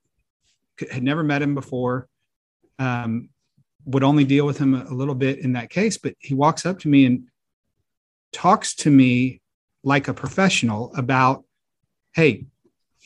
had 0.92 1.04
never 1.04 1.24
met 1.24 1.42
him 1.42 1.56
before, 1.56 2.08
um, 2.80 3.30
would 3.86 4.04
only 4.04 4.24
deal 4.24 4.46
with 4.46 4.58
him 4.58 4.74
a, 4.76 4.84
a 4.92 4.94
little 4.94 5.16
bit 5.16 5.40
in 5.40 5.54
that 5.54 5.70
case. 5.70 5.98
But 5.98 6.16
he 6.20 6.34
walks 6.34 6.66
up 6.66 6.80
to 6.80 6.88
me 6.88 7.06
and 7.06 7.28
talks 8.32 8.76
to 8.76 8.90
me 8.90 9.42
like 9.84 10.08
a 10.08 10.14
professional 10.14 10.92
about, 10.96 11.44
hey, 12.14 12.46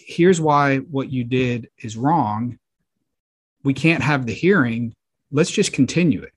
here's 0.08 0.40
why 0.40 0.78
what 0.78 1.12
you 1.12 1.26
did 1.26 1.70
is 1.78 1.98
wrong. 1.98 2.58
We 3.64 3.74
can't 3.74 4.02
have 4.02 4.26
the 4.26 4.34
hearing. 4.34 4.96
Let's 5.32 5.52
just 5.52 5.74
continue 5.74 6.22
it. 6.24 6.34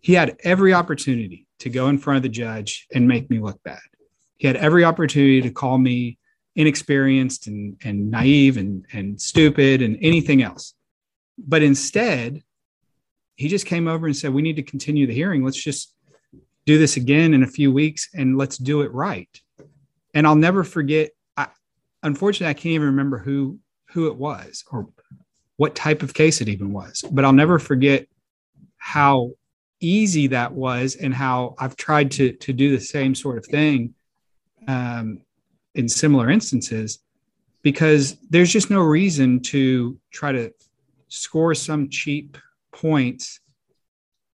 He 0.00 0.14
had 0.14 0.36
every 0.44 0.72
opportunity 0.72 1.48
to 1.58 1.68
go 1.68 1.88
in 1.88 1.98
front 1.98 2.18
of 2.18 2.22
the 2.22 2.28
judge 2.28 2.86
and 2.94 3.08
make 3.08 3.28
me 3.28 3.40
look 3.40 3.60
bad. 3.64 3.80
He 4.36 4.46
had 4.46 4.56
every 4.56 4.84
opportunity 4.84 5.42
to 5.42 5.50
call 5.50 5.78
me 5.78 6.18
inexperienced 6.54 7.48
and, 7.48 7.76
and 7.82 8.10
naive 8.10 8.56
and, 8.56 8.86
and 8.92 9.20
stupid 9.20 9.82
and 9.82 9.98
anything 10.00 10.42
else. 10.42 10.74
But 11.36 11.62
instead, 11.62 12.42
he 13.34 13.48
just 13.48 13.66
came 13.66 13.88
over 13.88 14.06
and 14.06 14.16
said, 14.16 14.32
We 14.32 14.42
need 14.42 14.56
to 14.56 14.62
continue 14.62 15.08
the 15.08 15.14
hearing. 15.14 15.44
Let's 15.44 15.62
just 15.62 15.92
do 16.66 16.78
this 16.78 16.96
again 16.96 17.34
in 17.34 17.42
a 17.42 17.48
few 17.48 17.72
weeks 17.72 18.08
and 18.14 18.38
let's 18.38 18.58
do 18.58 18.82
it 18.82 18.92
right. 18.92 19.40
And 20.14 20.24
I'll 20.24 20.36
never 20.36 20.62
forget. 20.62 21.10
Unfortunately, 22.02 22.50
I 22.50 22.54
can't 22.54 22.74
even 22.74 22.88
remember 22.88 23.18
who 23.18 23.58
who 23.90 24.06
it 24.06 24.16
was 24.16 24.64
or 24.70 24.88
what 25.56 25.74
type 25.74 26.02
of 26.02 26.14
case 26.14 26.40
it 26.40 26.48
even 26.48 26.72
was. 26.72 27.04
But 27.10 27.24
I'll 27.24 27.32
never 27.32 27.58
forget 27.58 28.06
how 28.78 29.32
easy 29.80 30.28
that 30.28 30.52
was 30.52 30.96
and 30.96 31.12
how 31.14 31.54
I've 31.58 31.76
tried 31.76 32.10
to 32.12 32.32
to 32.32 32.52
do 32.52 32.70
the 32.70 32.80
same 32.80 33.14
sort 33.14 33.38
of 33.38 33.46
thing 33.46 33.94
um, 34.68 35.22
in 35.74 35.88
similar 35.88 36.30
instances 36.30 37.00
because 37.62 38.16
there's 38.30 38.52
just 38.52 38.70
no 38.70 38.80
reason 38.80 39.40
to 39.40 39.98
try 40.10 40.32
to 40.32 40.52
score 41.08 41.54
some 41.54 41.88
cheap 41.88 42.36
points 42.72 43.40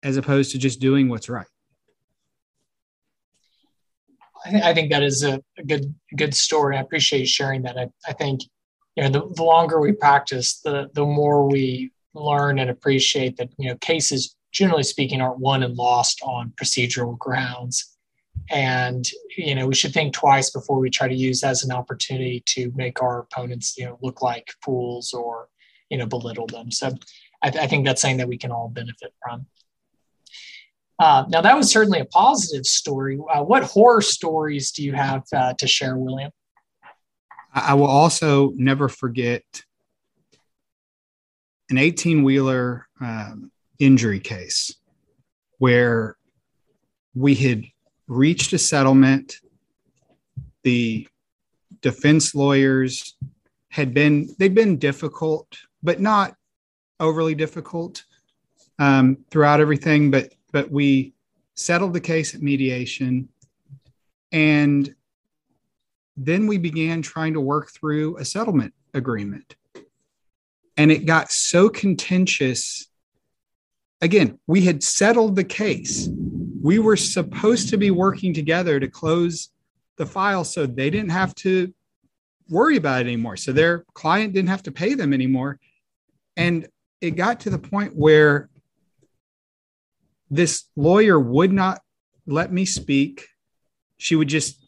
as 0.04 0.18
opposed 0.18 0.52
to 0.52 0.58
just 0.58 0.80
doing 0.80 1.10
what's 1.10 1.30
right. 1.30 1.48
I, 4.46 4.50
th- 4.50 4.64
I 4.64 4.74
think 4.74 4.92
that 4.92 5.04
is 5.04 5.24
a, 5.24 5.42
a, 5.58 5.64
good 5.64 5.94
good 6.16 6.34
story. 6.34 6.78
I 6.78 6.82
appreciate 6.82 7.28
sharing 7.28 7.64
that. 7.64 7.78
I, 7.78 7.90
I 8.08 8.14
think 8.14 8.42
you 8.96 9.04
know 9.04 9.10
the, 9.10 9.34
the 9.36 9.44
longer 9.44 9.80
we 9.80 9.92
practice, 9.92 10.60
the 10.62 10.90
the 10.94 11.06
more 11.06 11.48
we 11.48 11.92
learn 12.14 12.60
and 12.60 12.70
appreciate 12.70 13.38
that 13.38 13.50
you 13.58 13.70
know 13.70 13.78
cases 13.78 14.36
generally 14.52 14.84
speaking 14.84 15.22
aren't 15.22 15.40
won 15.40 15.64
and 15.64 15.76
lost 15.76 16.22
on 16.24 16.54
procedural 16.62 17.18
grounds 17.18 17.96
and 18.50 19.10
you 19.38 19.56
know 19.56 19.68
we 19.68 19.76
should 19.76 19.94
think 19.94 20.14
twice 20.14 20.50
before 20.50 20.80
we 20.80 20.90
try 20.90 21.08
to 21.08 21.16
use 21.16 21.44
as 21.44 21.64
an 21.64 21.72
opportunity 21.72 22.42
to 22.46 22.72
make 22.76 23.02
our 23.02 23.20
opponents 23.20 23.78
you 23.78 23.86
know 23.86 23.98
look 24.02 24.22
like 24.22 24.54
fools 24.64 25.14
or 25.14 25.50
you 25.90 25.98
know 25.98 26.06
belittle 26.06 26.48
them 26.48 26.72
so 26.72 26.92
i, 27.44 27.50
th- 27.50 27.64
I 27.64 27.68
think 27.68 27.86
that's 27.86 28.02
something 28.02 28.18
that 28.18 28.28
we 28.28 28.38
can 28.38 28.52
all 28.52 28.70
benefit 28.70 29.14
from 29.22 29.46
uh, 31.00 31.26
now 31.30 31.42
that 31.42 31.58
was 31.58 31.72
certainly 31.72 32.00
a 32.00 32.06
positive 32.06 32.66
story. 32.66 33.20
Uh, 33.34 33.44
what 33.44 33.64
horror 33.64 34.02
stories 34.02 34.72
do 34.72 34.84
you 34.84 34.94
have 34.94 35.24
uh, 35.34 35.54
to 35.56 35.68
share, 35.68 35.98
William? 35.98 36.32
I 37.54 37.74
will 37.74 37.88
also 37.88 38.52
never 38.56 38.90
forget 38.90 39.44
an 41.70 41.78
18 41.78 42.24
wheeler 42.24 42.88
um, 43.02 43.52
injury 43.80 44.20
case 44.20 44.76
where 45.58 46.18
we 47.14 47.34
had 47.36 47.64
reached 48.08 48.54
a 48.54 48.58
settlement. 48.58 49.38
The 50.64 51.08
defense 51.82 52.36
lawyers 52.36 53.16
had 53.70 53.94
been, 53.94 54.30
they'd 54.38 54.56
been 54.56 54.78
difficult, 54.78 55.48
but 55.82 56.00
not 56.00 56.36
overly 57.00 57.36
difficult 57.36 58.04
um, 58.80 59.18
throughout 59.32 59.62
everything. 59.62 60.12
But 60.12 60.34
but 60.56 60.72
we 60.72 61.14
settled 61.56 61.92
the 61.92 62.00
case 62.00 62.34
at 62.34 62.42
mediation. 62.42 63.28
And 64.32 64.96
then 66.16 66.48
we 66.48 66.58
began 66.58 67.02
trying 67.02 67.34
to 67.34 67.42
work 67.42 67.72
through 67.72 68.16
a 68.16 68.24
settlement 68.24 68.74
agreement. 68.94 69.58
And 70.78 70.94
it 70.94 71.06
got 71.06 71.30
so 71.30 71.68
contentious. 71.68 72.88
Again 74.00 74.40
we 74.48 74.62
had 74.62 74.82
settled 74.82 75.36
the 75.36 75.44
case. 75.44 76.08
We 76.62 76.80
were 76.80 76.96
supposed 76.96 77.68
to 77.72 77.78
be 77.78 77.92
working 77.92 78.34
together 78.34 78.80
to 78.80 78.88
close 78.88 79.50
the 79.98 80.06
file 80.06 80.46
so 80.46 80.66
they 80.66 80.90
didn't 80.90 81.12
have 81.12 81.36
to 81.36 81.74
worry 82.48 82.78
about 82.78 83.02
it 83.02 83.08
anymore. 83.08 83.36
So 83.36 83.52
their 83.52 83.84
client 83.94 84.32
didn't 84.32 84.52
have 84.56 84.64
to 84.64 84.72
pay 84.72 84.94
them 84.94 85.12
anymore. 85.12 85.60
And 86.38 86.70
it 87.02 87.18
got 87.18 87.42
to 87.42 87.50
the 87.50 87.60
point 87.60 87.94
where 87.94 88.50
this 90.30 90.66
lawyer 90.76 91.20
would 91.20 91.52
not 91.52 91.82
let 92.26 92.52
me 92.52 92.66
speak. 92.66 93.28
She 93.98 94.16
would 94.16 94.28
just, 94.28 94.68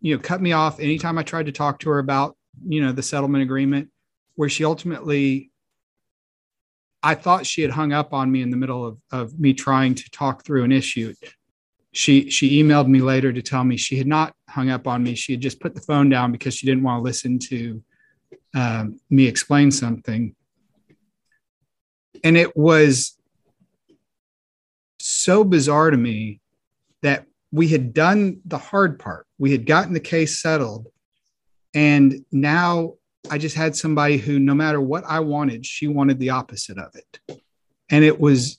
you 0.00 0.14
know, 0.14 0.22
cut 0.22 0.40
me 0.40 0.52
off 0.52 0.80
anytime 0.80 1.18
I 1.18 1.22
tried 1.22 1.46
to 1.46 1.52
talk 1.52 1.78
to 1.80 1.90
her 1.90 1.98
about, 1.98 2.36
you 2.66 2.82
know, 2.82 2.92
the 2.92 3.02
settlement 3.02 3.42
agreement, 3.42 3.90
where 4.34 4.48
she 4.48 4.64
ultimately, 4.64 5.50
I 7.02 7.14
thought 7.14 7.46
she 7.46 7.62
had 7.62 7.70
hung 7.70 7.92
up 7.92 8.12
on 8.12 8.30
me 8.30 8.42
in 8.42 8.50
the 8.50 8.56
middle 8.56 8.84
of, 8.84 8.98
of 9.12 9.38
me 9.38 9.54
trying 9.54 9.94
to 9.94 10.10
talk 10.10 10.44
through 10.44 10.64
an 10.64 10.72
issue. 10.72 11.14
She 11.92 12.28
she 12.28 12.62
emailed 12.62 12.88
me 12.88 13.00
later 13.00 13.32
to 13.32 13.40
tell 13.40 13.64
me 13.64 13.78
she 13.78 13.96
had 13.96 14.06
not 14.06 14.34
hung 14.50 14.68
up 14.68 14.86
on 14.86 15.02
me. 15.02 15.14
She 15.14 15.32
had 15.32 15.40
just 15.40 15.60
put 15.60 15.74
the 15.74 15.80
phone 15.80 16.10
down 16.10 16.30
because 16.30 16.54
she 16.54 16.66
didn't 16.66 16.82
want 16.82 16.98
to 16.98 17.02
listen 17.02 17.38
to 17.38 17.82
um, 18.54 19.00
me 19.08 19.26
explain 19.26 19.70
something. 19.70 20.34
And 22.22 22.36
it 22.36 22.56
was 22.56 23.16
so 25.06 25.44
bizarre 25.44 25.90
to 25.90 25.96
me 25.96 26.40
that 27.02 27.26
we 27.52 27.68
had 27.68 27.94
done 27.94 28.40
the 28.44 28.58
hard 28.58 28.98
part. 28.98 29.26
We 29.38 29.52
had 29.52 29.66
gotten 29.66 29.92
the 29.92 30.00
case 30.00 30.40
settled. 30.42 30.88
And 31.74 32.24
now 32.32 32.94
I 33.30 33.38
just 33.38 33.56
had 33.56 33.76
somebody 33.76 34.18
who, 34.18 34.38
no 34.38 34.54
matter 34.54 34.80
what 34.80 35.04
I 35.06 35.20
wanted, 35.20 35.64
she 35.64 35.86
wanted 35.86 36.18
the 36.18 36.30
opposite 36.30 36.78
of 36.78 36.94
it. 36.94 37.40
And 37.90 38.04
it 38.04 38.18
was 38.18 38.58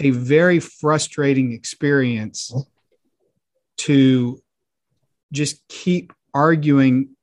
a 0.00 0.10
very 0.10 0.60
frustrating 0.60 1.52
experience 1.52 2.52
to 3.78 4.40
just 5.32 5.66
keep 5.68 6.12
arguing 6.32 7.16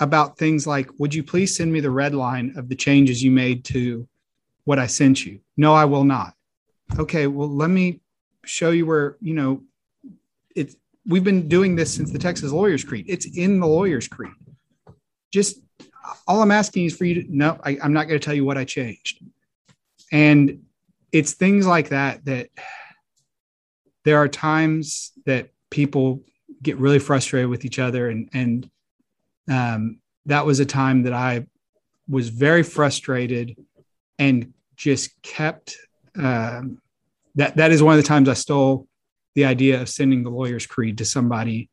about 0.00 0.38
things 0.38 0.66
like, 0.66 0.88
would 0.98 1.14
you 1.14 1.22
please 1.22 1.56
send 1.56 1.72
me 1.72 1.80
the 1.80 1.90
red 1.90 2.14
line 2.14 2.54
of 2.56 2.68
the 2.68 2.76
changes 2.76 3.22
you 3.22 3.30
made 3.30 3.64
to 3.66 4.08
what 4.64 4.78
I 4.78 4.86
sent 4.86 5.26
you? 5.26 5.40
No, 5.56 5.74
I 5.74 5.84
will 5.84 6.04
not. 6.04 6.34
Okay, 6.96 7.26
well, 7.26 7.48
let 7.48 7.70
me 7.70 8.00
show 8.44 8.70
you 8.70 8.86
where 8.86 9.16
you 9.20 9.34
know 9.34 9.62
it's 10.54 10.76
we've 11.06 11.24
been 11.24 11.48
doing 11.48 11.76
this 11.76 11.92
since 11.92 12.10
the 12.10 12.18
texas 12.18 12.52
lawyers 12.52 12.84
creed. 12.84 13.06
It's 13.08 13.26
in 13.26 13.60
the 13.60 13.66
lawyers 13.66 14.08
creed. 14.08 14.32
Just 15.32 15.60
all 16.26 16.40
i'm 16.40 16.50
asking 16.50 16.86
is 16.86 16.96
for 16.96 17.04
you 17.04 17.22
to 17.22 17.24
no 17.28 17.60
I, 17.62 17.76
i'm 17.82 17.92
not 17.92 18.08
going 18.08 18.18
to 18.18 18.24
tell 18.24 18.34
you 18.34 18.44
what 18.44 18.56
i 18.56 18.64
changed. 18.64 19.22
And 20.10 20.62
it's 21.12 21.32
things 21.32 21.66
like 21.66 21.90
that 21.90 22.24
that 22.24 22.48
there 24.04 24.16
are 24.16 24.28
times 24.28 25.12
that 25.26 25.50
people 25.70 26.22
get 26.62 26.78
really 26.78 26.98
frustrated 26.98 27.50
with 27.50 27.64
each 27.64 27.78
other. 27.78 28.08
And 28.08 28.28
and 28.32 28.70
um, 29.50 30.00
that 30.26 30.46
was 30.46 30.60
a 30.60 30.66
time 30.66 31.02
that 31.04 31.12
I 31.12 31.46
was 32.08 32.28
very 32.28 32.62
frustrated 32.62 33.56
and 34.18 34.52
just 34.76 35.20
kept. 35.22 35.76
Um, 36.18 36.80
that 37.36 37.56
that 37.56 37.70
is 37.70 37.82
one 37.82 37.96
of 37.96 38.02
the 38.02 38.08
times 38.08 38.28
I 38.28 38.34
stole 38.34 38.88
the 39.34 39.44
idea 39.44 39.80
of 39.80 39.88
sending 39.88 40.24
the 40.24 40.30
lawyer's 40.30 40.66
creed 40.66 40.98
to 40.98 41.04
somebody, 41.04 41.70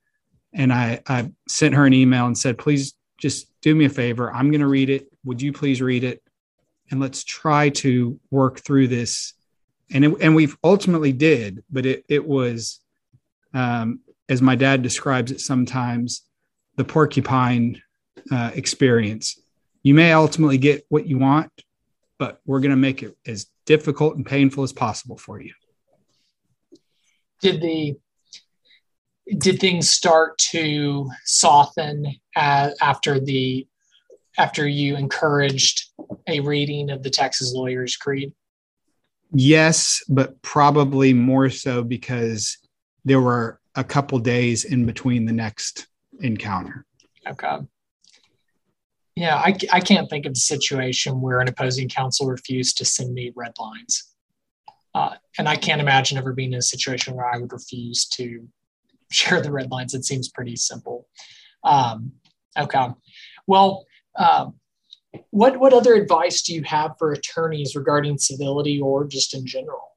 and 0.53 0.71
I 0.71 1.01
I 1.07 1.31
sent 1.47 1.73
her 1.75 1.85
an 1.85 1.93
email 1.93 2.27
and 2.27 2.37
said, 2.37 2.57
please 2.57 2.93
just 3.17 3.49
do 3.61 3.73
me 3.73 3.85
a 3.85 3.89
favor. 3.89 4.31
I'm 4.31 4.51
going 4.51 4.61
to 4.61 4.67
read 4.67 4.89
it. 4.89 5.07
Would 5.23 5.41
you 5.41 5.53
please 5.53 5.81
read 5.81 6.03
it? 6.03 6.21
And 6.91 6.99
let's 6.99 7.23
try 7.23 7.69
to 7.69 8.19
work 8.29 8.59
through 8.59 8.89
this. 8.89 9.33
And, 9.91 10.05
it, 10.05 10.17
and 10.21 10.35
we've 10.35 10.57
ultimately 10.63 11.13
did, 11.13 11.63
but 11.71 11.85
it, 11.85 12.03
it 12.09 12.27
was, 12.27 12.79
um, 13.53 14.01
as 14.29 14.41
my 14.41 14.55
dad 14.55 14.83
describes 14.83 15.31
it 15.31 15.39
sometimes, 15.39 16.23
the 16.75 16.83
porcupine 16.83 17.81
uh, 18.31 18.51
experience. 18.53 19.39
You 19.81 19.93
may 19.93 20.11
ultimately 20.11 20.57
get 20.57 20.85
what 20.89 21.07
you 21.07 21.17
want, 21.17 21.51
but 22.19 22.41
we're 22.45 22.59
going 22.59 22.71
to 22.71 22.77
make 22.77 23.01
it 23.01 23.15
as 23.25 23.47
difficult 23.65 24.15
and 24.15 24.25
painful 24.25 24.63
as 24.63 24.74
possible 24.74 25.17
for 25.17 25.41
you. 25.41 25.53
Did 27.41 27.62
the 27.62 27.98
did 29.38 29.60
things 29.60 29.89
start 29.89 30.38
to 30.38 31.10
soften 31.24 32.05
uh, 32.36 32.69
after 32.81 33.19
the 33.19 33.67
after 34.38 34.67
you 34.67 34.95
encouraged 34.95 35.89
a 36.27 36.39
reading 36.41 36.89
of 36.89 37.03
the 37.03 37.10
Texas 37.10 37.53
Lawyers 37.53 37.95
Creed? 37.95 38.34
Yes, 39.31 40.03
but 40.07 40.41
probably 40.41 41.13
more 41.13 41.50
so 41.50 41.84
because 41.84 42.57
there 43.03 43.22
were 43.22 43.60
a 43.75 43.84
couple 43.84 44.19
days 44.19 44.65
in 44.65 44.86
between 44.86 45.25
the 45.25 45.34
next 45.34 45.88
encounter. 46.19 46.86
Okay. 47.27 47.57
Yeah, 49.15 49.38
I, 49.38 49.55
I 49.72 49.79
can't 49.79 50.10
think 50.10 50.25
of 50.25 50.34
a 50.34 50.36
situation 50.36 51.22
where 51.22 51.39
an 51.39 51.48
opposing 51.48 51.88
counsel 51.88 52.27
refused 52.27 52.77
to 52.77 52.86
send 52.86 53.13
me 53.13 53.31
red 53.36 53.53
lines. 53.57 54.15
Uh, 54.93 55.15
and 55.38 55.48
I 55.48 55.55
can't 55.55 55.81
imagine 55.81 56.17
ever 56.17 56.34
being 56.34 56.53
in 56.53 56.60
a 56.60 56.63
situation 56.63 57.15
where 57.15 57.25
I 57.25 57.38
would 57.38 57.51
refuse 57.51 58.05
to 58.10 58.48
share 59.12 59.41
the 59.41 59.51
red 59.51 59.72
lines. 59.72 59.93
It 59.93 60.05
seems 60.05 60.29
pretty 60.29 60.55
simple. 60.55 61.07
Um, 61.63 62.13
okay. 62.57 62.89
Well, 63.48 63.86
um, 64.17 64.55
what 65.31 65.60
what 65.60 65.74
other 65.74 65.93
advice 65.93 66.41
do 66.41 66.53
you 66.53 66.63
have 66.63 66.98
for 66.98 67.12
attorneys 67.12 67.75
regarding 67.75 68.17
civility 68.17 68.79
or 68.79 69.05
just 69.05 69.34
in 69.34 69.45
general? 69.45 69.91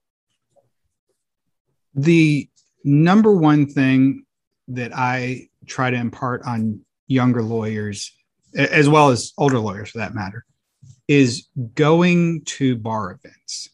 The 1.94 2.48
number 2.84 3.32
one 3.32 3.66
thing 3.66 4.25
that 4.68 4.92
I 4.94 5.48
try 5.66 5.90
to 5.90 5.96
impart 5.96 6.42
on 6.42 6.80
younger 7.06 7.42
lawyers, 7.42 8.12
as 8.56 8.88
well 8.88 9.10
as 9.10 9.32
older 9.38 9.58
lawyers 9.58 9.90
for 9.90 9.98
that 9.98 10.14
matter, 10.14 10.44
is 11.06 11.48
going 11.74 12.42
to 12.44 12.76
bar 12.76 13.12
events, 13.12 13.70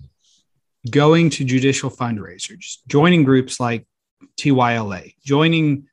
going 0.90 1.30
to 1.30 1.44
judicial 1.44 1.90
fundraisers, 1.90 2.78
joining 2.86 3.24
groups 3.24 3.58
like 3.58 3.86
TYLA, 4.36 5.14
joining 5.24 5.86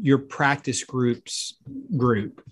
your 0.00 0.18
practice 0.18 0.84
groups 0.84 1.54
group, 1.96 2.42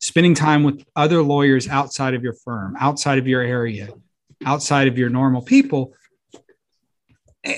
spending 0.00 0.34
time 0.34 0.62
with 0.62 0.84
other 0.94 1.22
lawyers 1.22 1.68
outside 1.68 2.14
of 2.14 2.22
your 2.22 2.34
firm, 2.34 2.76
outside 2.78 3.18
of 3.18 3.26
your 3.26 3.42
area, 3.42 3.88
outside 4.44 4.88
of 4.88 4.96
your 4.96 5.10
normal 5.10 5.42
people. 5.42 5.92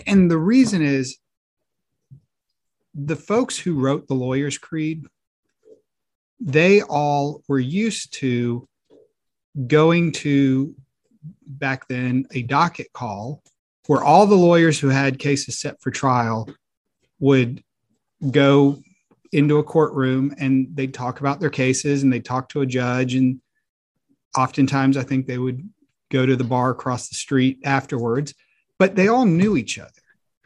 And 0.06 0.30
the 0.30 0.38
reason 0.38 0.82
is 0.82 1.18
the 2.94 3.16
folks 3.16 3.58
who 3.58 3.74
wrote 3.74 4.08
the 4.08 4.14
Lawyer's 4.14 4.58
Creed, 4.58 5.04
they 6.40 6.82
all 6.82 7.42
were 7.48 7.58
used 7.58 8.14
to 8.14 8.66
going 9.66 10.12
to 10.12 10.74
back 11.46 11.86
then 11.88 12.26
a 12.32 12.42
docket 12.42 12.92
call 12.92 13.42
where 13.86 14.02
all 14.02 14.26
the 14.26 14.36
lawyers 14.36 14.78
who 14.78 14.88
had 14.88 15.18
cases 15.18 15.60
set 15.60 15.80
for 15.82 15.90
trial 15.90 16.48
would 17.18 17.62
go 18.30 18.78
into 19.32 19.58
a 19.58 19.64
courtroom 19.64 20.34
and 20.38 20.68
they'd 20.74 20.94
talk 20.94 21.20
about 21.20 21.40
their 21.40 21.50
cases 21.50 22.02
and 22.02 22.12
they'd 22.12 22.24
talk 22.24 22.48
to 22.48 22.60
a 22.60 22.66
judge. 22.66 23.14
And 23.14 23.40
oftentimes 24.36 24.96
i 24.96 25.02
think 25.02 25.26
they 25.26 25.38
would 25.38 25.68
go 26.10 26.24
to 26.24 26.36
the 26.36 26.44
bar 26.44 26.70
across 26.70 27.08
the 27.08 27.16
street 27.16 27.58
afterwards 27.64 28.32
but 28.80 28.96
they 28.96 29.08
all 29.08 29.26
knew 29.26 29.58
each 29.58 29.78
other. 29.78 29.90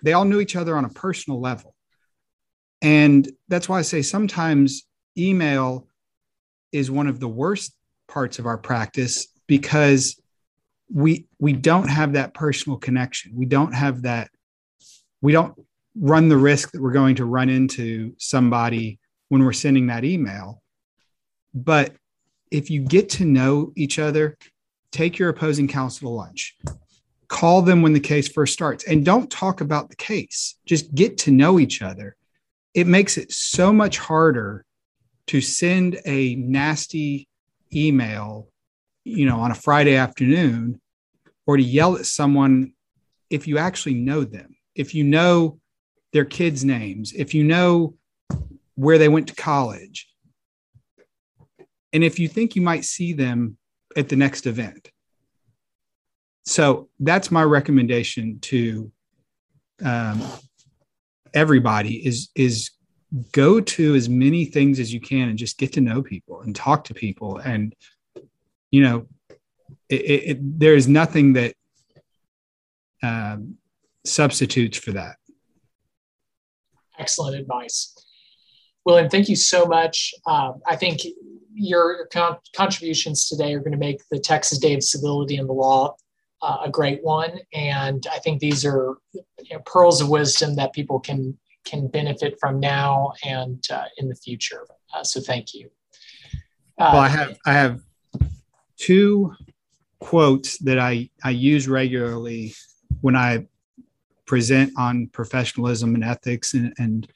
They 0.02 0.12
all 0.12 0.24
knew 0.24 0.40
each 0.40 0.56
other 0.56 0.76
on 0.76 0.84
a 0.84 0.88
personal 0.88 1.40
level. 1.40 1.72
And 2.82 3.30
that's 3.48 3.68
why 3.68 3.78
i 3.78 3.82
say 3.82 4.02
sometimes 4.02 4.86
email 5.16 5.86
is 6.72 6.90
one 6.90 7.06
of 7.06 7.20
the 7.20 7.28
worst 7.28 7.74
parts 8.08 8.38
of 8.38 8.46
our 8.46 8.58
practice 8.58 9.28
because 9.46 10.20
we 10.92 11.26
we 11.38 11.52
don't 11.52 11.88
have 11.88 12.12
that 12.12 12.34
personal 12.34 12.78
connection 12.78 13.32
we 13.34 13.46
don't 13.46 13.72
have 13.72 14.02
that 14.02 14.28
we 15.22 15.32
don't 15.32 15.56
run 15.98 16.28
the 16.28 16.36
risk 16.36 16.72
that 16.72 16.82
we're 16.82 16.90
going 16.90 17.14
to 17.16 17.24
run 17.24 17.48
into 17.48 18.14
somebody 18.18 18.98
when 19.28 19.44
we're 19.44 19.52
sending 19.52 19.86
that 19.86 20.04
email. 20.04 20.62
But 21.54 21.94
if 22.50 22.70
you 22.70 22.80
get 22.80 23.08
to 23.10 23.24
know 23.24 23.72
each 23.76 23.98
other, 23.98 24.36
take 24.92 25.18
your 25.18 25.28
opposing 25.28 25.68
counsel 25.68 26.08
to 26.08 26.14
lunch, 26.14 26.56
call 27.28 27.62
them 27.62 27.82
when 27.82 27.92
the 27.92 28.00
case 28.00 28.28
first 28.28 28.52
starts, 28.52 28.84
and 28.84 29.04
don't 29.04 29.30
talk 29.30 29.60
about 29.60 29.88
the 29.88 29.96
case. 29.96 30.56
Just 30.66 30.94
get 30.94 31.18
to 31.18 31.30
know 31.30 31.58
each 31.58 31.80
other. 31.80 32.16
It 32.74 32.86
makes 32.86 33.16
it 33.16 33.32
so 33.32 33.72
much 33.72 33.98
harder 33.98 34.64
to 35.28 35.40
send 35.40 35.98
a 36.04 36.34
nasty 36.36 37.28
email, 37.74 38.48
you 39.04 39.26
know, 39.26 39.40
on 39.40 39.50
a 39.50 39.54
Friday 39.54 39.96
afternoon 39.96 40.80
or 41.46 41.56
to 41.56 41.62
yell 41.62 41.96
at 41.96 42.06
someone 42.06 42.72
if 43.30 43.46
you 43.46 43.58
actually 43.58 43.94
know 43.94 44.24
them. 44.24 44.54
If 44.74 44.94
you 44.94 45.04
know 45.04 45.60
their 46.12 46.24
kids' 46.24 46.64
names, 46.64 47.12
if 47.12 47.34
you 47.34 47.44
know 47.44 47.94
where 48.74 48.98
they 48.98 49.08
went 49.08 49.28
to 49.28 49.34
college, 49.34 50.08
and 51.92 52.02
if 52.02 52.18
you 52.18 52.28
think 52.28 52.56
you 52.56 52.62
might 52.62 52.84
see 52.84 53.12
them 53.12 53.56
at 53.96 54.08
the 54.08 54.16
next 54.16 54.46
event. 54.46 54.90
So 56.44 56.88
that's 56.98 57.30
my 57.30 57.42
recommendation 57.42 58.40
to 58.40 58.90
um, 59.84 60.22
everybody 61.32 62.06
is 62.06 62.30
is 62.34 62.70
go 63.32 63.60
to 63.60 63.94
as 63.94 64.08
many 64.08 64.44
things 64.44 64.80
as 64.80 64.92
you 64.92 65.00
can 65.00 65.28
and 65.28 65.38
just 65.38 65.58
get 65.58 65.72
to 65.72 65.80
know 65.80 66.02
people 66.02 66.40
and 66.40 66.54
talk 66.54 66.84
to 66.84 66.94
people 66.94 67.38
and 67.38 67.74
you 68.70 68.82
know 68.82 69.06
it, 69.88 69.94
it, 69.94 70.58
there 70.58 70.74
is 70.74 70.88
nothing 70.88 71.34
that 71.34 71.54
um, 73.02 73.56
substitutes 74.04 74.78
for 74.78 74.92
that 74.92 75.16
excellent 76.98 77.36
advice. 77.36 77.94
William, 78.84 79.08
thank 79.08 79.28
you 79.28 79.36
so 79.36 79.66
much. 79.66 80.14
Um, 80.26 80.60
I 80.66 80.76
think 80.76 81.00
your 81.54 82.06
con- 82.12 82.38
contributions 82.54 83.28
today 83.28 83.54
are 83.54 83.60
going 83.60 83.72
to 83.72 83.78
make 83.78 84.02
the 84.10 84.18
Texas 84.18 84.58
Day 84.58 84.74
of 84.74 84.82
Civility 84.82 85.36
and 85.36 85.48
the 85.48 85.52
Law 85.52 85.96
uh, 86.42 86.58
a 86.64 86.70
great 86.70 87.02
one, 87.02 87.38
and 87.54 88.06
I 88.12 88.18
think 88.18 88.40
these 88.40 88.64
are 88.64 88.98
you 89.14 89.22
know, 89.52 89.60
pearls 89.64 90.00
of 90.00 90.08
wisdom 90.08 90.56
that 90.56 90.74
people 90.74 91.00
can 91.00 91.38
can 91.64 91.88
benefit 91.88 92.36
from 92.40 92.60
now 92.60 93.12
and 93.24 93.64
uh, 93.70 93.84
in 93.98 94.08
the 94.08 94.14
future. 94.14 94.66
Uh, 94.94 95.02
so, 95.02 95.20
thank 95.20 95.54
you. 95.54 95.70
well, 96.78 96.96
I 96.96 97.08
have 97.08 97.38
I 97.46 97.52
have 97.52 97.80
two 98.76 99.32
quotes 99.98 100.58
that 100.58 100.78
I 100.78 101.10
I 101.22 101.30
use 101.30 101.68
regularly 101.68 102.54
when 103.00 103.16
I 103.16 103.46
present 104.26 104.72
on 104.76 105.08
professionalism 105.08 105.94
and 105.94 106.04
ethics 106.04 106.54
and, 106.54 106.72
and 106.78 107.08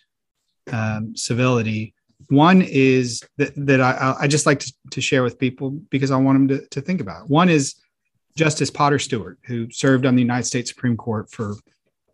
um, 0.73 1.17
civility. 1.17 1.95
One 2.29 2.63
is 2.63 3.23
that, 3.39 3.53
that 3.57 3.81
I, 3.81 4.17
I 4.21 4.27
just 4.27 4.47
like 4.47 4.61
to, 4.61 4.73
to, 4.91 5.01
share 5.01 5.23
with 5.23 5.39
people 5.39 5.71
because 5.91 6.11
I 6.11 6.17
want 6.17 6.37
them 6.37 6.59
to, 6.59 6.69
to 6.69 6.81
think 6.81 7.01
about. 7.01 7.31
One 7.31 7.49
is 7.49 7.77
Justice 8.37 8.71
Potter 8.71 8.99
Stewart, 8.99 9.39
who 9.47 9.71
served 9.71 10.05
on 10.05 10.15
the 10.15 10.23
United 10.23 10.45
States 10.45 10.71
Supreme 10.71 10.97
Court 10.97 11.31
for 11.31 11.55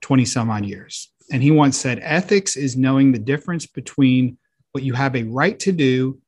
20 0.02 0.24
some 0.24 0.50
odd 0.50 0.64
years. 0.64 1.10
And 1.30 1.42
he 1.42 1.50
once 1.50 1.78
said, 1.78 2.00
Ethics 2.02 2.56
is 2.56 2.76
knowing 2.76 3.12
the 3.12 3.18
difference 3.18 3.66
between 3.66 4.38
what 4.72 4.84
you 4.84 4.92
have 4.92 5.16
a 5.16 5.24
right 5.24 5.58
to 5.60 5.72
do 5.72 6.20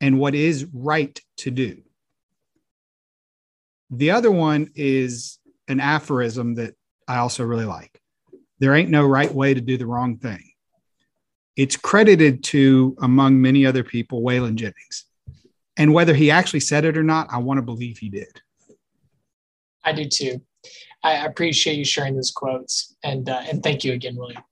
and 0.00 0.18
what 0.18 0.34
is 0.34 0.66
right 0.72 1.18
to 1.38 1.50
do. 1.50 1.82
The 3.90 4.10
other 4.10 4.30
one 4.30 4.70
is 4.74 5.38
an 5.68 5.80
aphorism 5.80 6.54
that 6.56 6.74
I 7.08 7.18
also 7.18 7.44
really 7.44 7.64
like 7.64 8.00
there 8.58 8.74
ain't 8.74 8.90
no 8.90 9.04
right 9.04 9.32
way 9.32 9.52
to 9.52 9.60
do 9.60 9.76
the 9.76 9.86
wrong 9.86 10.16
thing. 10.16 10.42
It's 11.56 11.76
credited 11.76 12.42
to, 12.44 12.96
among 13.00 13.40
many 13.40 13.66
other 13.66 13.84
people, 13.84 14.22
Waylon 14.22 14.54
Jennings. 14.54 15.04
And 15.76 15.92
whether 15.92 16.14
he 16.14 16.30
actually 16.30 16.60
said 16.60 16.84
it 16.84 16.96
or 16.96 17.02
not, 17.02 17.28
I 17.30 17.38
want 17.38 17.58
to 17.58 17.62
believe 17.62 17.98
he 17.98 18.08
did. 18.08 18.40
I 19.82 19.92
do 19.92 20.08
too. 20.08 20.40
I 21.04 21.24
appreciate 21.24 21.76
you 21.76 21.84
sharing 21.84 22.16
those 22.16 22.32
quotes. 22.32 22.96
And, 23.04 23.28
uh, 23.28 23.42
and 23.48 23.62
thank 23.62 23.84
you 23.84 23.92
again, 23.92 24.16
William. 24.16 24.42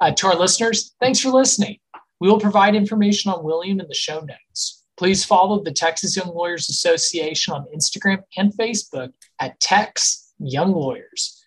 Uh, 0.00 0.10
to 0.10 0.26
our 0.26 0.36
listeners, 0.36 0.94
thanks 1.00 1.20
for 1.20 1.30
listening. 1.30 1.78
We 2.20 2.28
will 2.28 2.40
provide 2.40 2.74
information 2.74 3.30
on 3.30 3.42
William 3.42 3.80
in 3.80 3.88
the 3.88 3.94
show 3.94 4.20
notes 4.20 4.82
Please 4.96 5.24
follow 5.24 5.62
the 5.62 5.72
Texas 5.72 6.16
Young 6.16 6.34
Lawyers 6.34 6.68
Association 6.68 7.54
on 7.54 7.66
Instagram 7.74 8.22
and 8.36 8.52
Facebook 8.52 9.12
at 9.40 9.58
Tex 9.58 10.32
Young 10.38 10.72
Lawyers. 10.72 11.44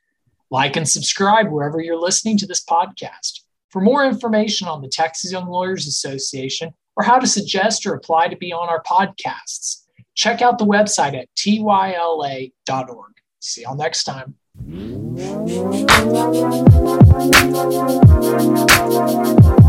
Like 0.49 0.75
and 0.75 0.87
subscribe 0.87 1.49
wherever 1.49 1.79
you're 1.79 1.99
listening 1.99 2.37
to 2.39 2.47
this 2.47 2.63
podcast. 2.63 3.41
For 3.69 3.81
more 3.81 4.05
information 4.05 4.67
on 4.67 4.81
the 4.81 4.87
Texas 4.87 5.31
Young 5.31 5.47
Lawyers 5.47 5.87
Association 5.87 6.73
or 6.95 7.03
how 7.03 7.19
to 7.19 7.27
suggest 7.27 7.85
or 7.85 7.93
apply 7.93 8.29
to 8.29 8.37
be 8.37 8.51
on 8.51 8.69
our 8.69 8.81
podcasts, 8.83 9.83
check 10.15 10.41
out 10.41 10.57
the 10.57 10.65
website 10.65 11.15
at 11.17 11.29
tyla.org. 11.35 13.13
See 13.41 13.61
y'all 13.61 13.75
next 13.75 14.05
time. 14.05 14.35
Thank 14.57 15.19
you. 19.59 19.64